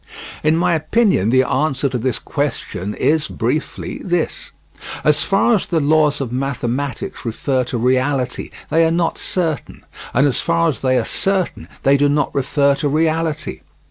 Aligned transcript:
In 0.43 0.57
my 0.57 0.73
opinion 0.73 1.29
the 1.29 1.43
answer 1.47 1.87
to 1.87 1.99
this 1.99 2.17
question 2.17 2.95
is, 2.95 3.27
briefly, 3.27 4.01
this: 4.03 4.49
As 5.03 5.21
far 5.21 5.53
as 5.53 5.67
the 5.67 5.79
laws 5.79 6.19
of 6.19 6.31
mathematics 6.31 7.23
refer 7.23 7.63
to 7.65 7.77
reality, 7.77 8.49
they 8.71 8.83
are 8.83 8.89
not 8.89 9.19
certain; 9.19 9.85
and 10.11 10.25
as 10.27 10.39
far 10.39 10.69
as 10.69 10.79
they 10.79 10.97
are 10.97 11.05
certain, 11.05 11.67
they 11.83 11.97
do 11.97 12.09
not 12.09 12.33
refer 12.33 12.73
to 12.77 12.89
reality. 12.89 13.59